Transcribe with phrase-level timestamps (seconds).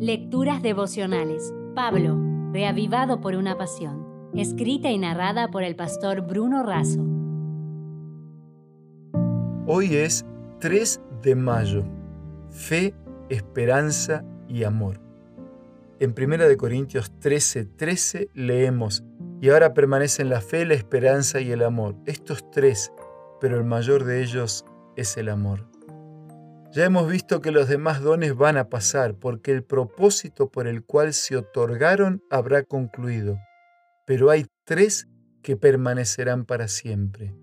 [0.00, 1.52] Lecturas devocionales.
[1.74, 2.16] Pablo,
[2.52, 4.30] reavivado por una pasión.
[4.32, 7.04] Escrita y narrada por el pastor Bruno Razo.
[9.66, 10.24] Hoy es
[10.60, 11.84] 3 de mayo.
[12.48, 12.94] Fe,
[13.28, 15.00] esperanza y amor.
[15.98, 19.02] En 1 Corintios 13:13 13 leemos,
[19.40, 21.96] y ahora permanecen la fe, la esperanza y el amor.
[22.06, 22.92] Estos tres,
[23.40, 25.66] pero el mayor de ellos es el amor.
[26.70, 30.84] Ya hemos visto que los demás dones van a pasar porque el propósito por el
[30.84, 33.38] cual se otorgaron habrá concluido,
[34.06, 35.08] pero hay tres
[35.42, 37.34] que permanecerán para siempre.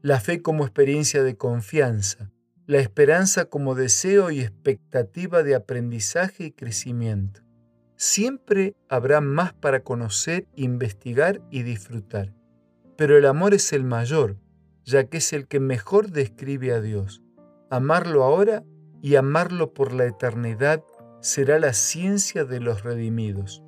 [0.00, 2.30] La fe como experiencia de confianza,
[2.66, 7.40] la esperanza como deseo y expectativa de aprendizaje y crecimiento.
[7.96, 12.32] Siempre habrá más para conocer, investigar y disfrutar,
[12.96, 14.36] pero el amor es el mayor,
[14.84, 17.22] ya que es el que mejor describe a Dios.
[17.70, 18.64] Amarlo ahora
[19.02, 20.82] y amarlo por la eternidad
[21.20, 23.62] será la ciencia de los redimidos.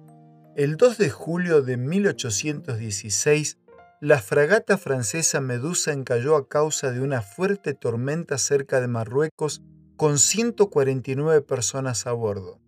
[0.57, 3.59] El 2 de julio de 1816,
[4.01, 9.63] la fragata francesa Medusa encalló a causa de una fuerte tormenta cerca de Marruecos
[9.97, 12.61] con 149 personas a bordo.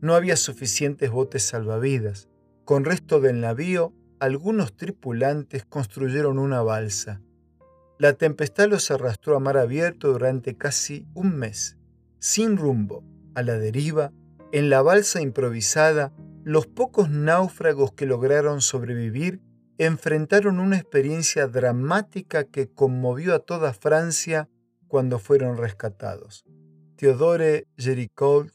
[0.00, 2.28] No había suficientes botes salvavidas.
[2.64, 7.20] Con resto del navío, algunos tripulantes construyeron una balsa.
[7.98, 11.77] La tempestad los arrastró a mar abierto durante casi un mes.
[12.18, 14.12] Sin rumbo, a la deriva,
[14.52, 16.12] en la balsa improvisada,
[16.44, 19.40] los pocos náufragos que lograron sobrevivir
[19.78, 24.48] enfrentaron una experiencia dramática que conmovió a toda Francia
[24.88, 26.44] cuando fueron rescatados.
[26.96, 28.52] Theodore Géricault,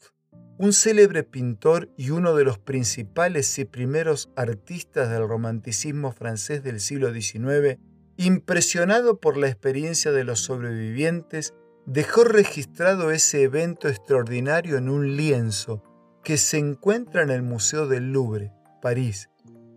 [0.58, 6.80] un célebre pintor y uno de los principales y primeros artistas del romanticismo francés del
[6.80, 7.78] siglo XIX,
[8.16, 11.52] Impresionado por la experiencia de los sobrevivientes,
[11.86, 15.82] dejó registrado ese evento extraordinario en un lienzo
[16.22, 19.28] que se encuentra en el Museo del Louvre, París,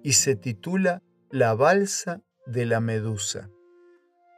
[0.03, 3.49] y se titula La balsa de la medusa.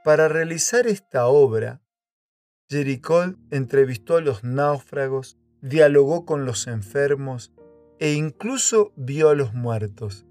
[0.04, 1.82] Para realizar esta obra,
[2.70, 7.52] Jericol entrevistó a los náufragos, dialogó con los enfermos
[8.00, 10.26] e incluso vio a los muertos.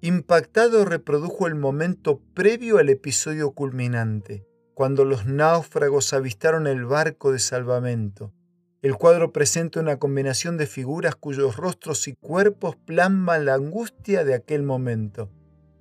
[0.00, 4.44] Impactado reprodujo el momento previo al episodio culminante,
[4.82, 8.32] cuando los náufragos avistaron el barco de salvamento.
[8.82, 14.34] El cuadro presenta una combinación de figuras cuyos rostros y cuerpos plasman la angustia de
[14.34, 15.30] aquel momento.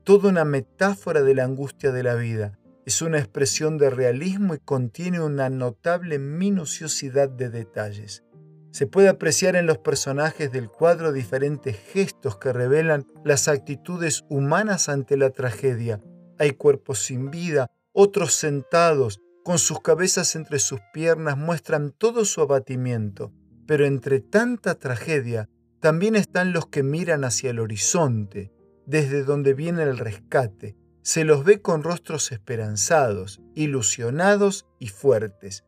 [0.03, 2.59] Toda una metáfora de la angustia de la vida.
[2.85, 8.23] Es una expresión de realismo y contiene una notable minuciosidad de detalles.
[8.69, 14.89] Se puede apreciar en los personajes del cuadro diferentes gestos que revelan las actitudes humanas
[14.89, 15.99] ante la tragedia.
[16.37, 22.41] Hay cuerpos sin vida, otros sentados, con sus cabezas entre sus piernas, muestran todo su
[22.41, 23.31] abatimiento.
[23.65, 28.51] Pero entre tanta tragedia, también están los que miran hacia el horizonte,
[28.85, 30.77] desde donde viene el rescate.
[31.01, 35.63] Se los ve con rostros esperanzados, ilusionados y fuertes.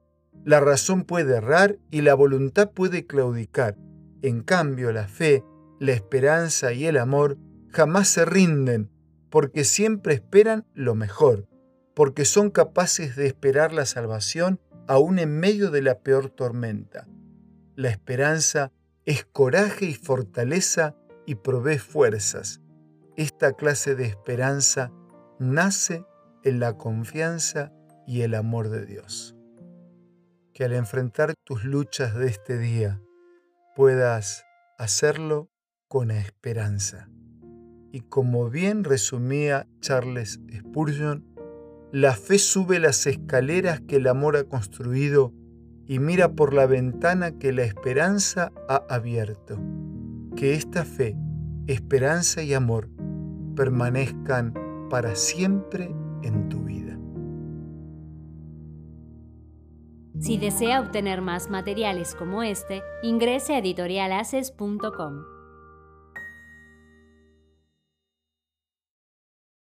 [0.46, 3.76] La razón puede errar y la voluntad puede claudicar.
[4.22, 5.44] En cambio, la fe,
[5.80, 7.38] la esperanza y el amor
[7.70, 8.92] jamás se rinden
[9.30, 11.48] porque siempre esperan lo mejor,
[11.96, 17.08] porque son capaces de esperar la salvación aún en medio de la peor tormenta.
[17.76, 18.72] La esperanza
[19.06, 20.96] es coraje y fortaleza
[21.26, 22.62] y provee fuerzas.
[23.16, 24.92] Esta clase de esperanza
[25.40, 26.06] nace
[26.44, 27.72] en la confianza
[28.06, 29.36] y el amor de Dios
[30.54, 33.02] que al enfrentar tus luchas de este día
[33.76, 34.46] puedas
[34.78, 35.50] hacerlo
[35.88, 37.10] con esperanza.
[37.92, 41.26] Y como bien resumía Charles Spurgeon,
[41.94, 45.32] la fe sube las escaleras que el amor ha construido
[45.86, 49.60] y mira por la ventana que la esperanza ha abierto.
[50.36, 51.16] Que esta fe,
[51.68, 52.90] esperanza y amor
[53.56, 54.56] permanezcan
[54.90, 55.94] para siempre
[56.24, 56.98] en tu vida.
[60.20, 65.33] Si desea obtener más materiales como este, ingrese a editorialaces.com.